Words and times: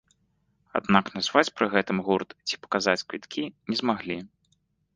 Аднак 0.79 1.11
назваць 1.17 1.51
пры 1.59 1.65
гэтым 1.75 1.97
гурт 2.09 2.29
ці 2.47 2.59
паказаць 2.65 2.99
квіткі, 3.13 3.47
не 3.73 3.81
змаглі. 3.83 4.21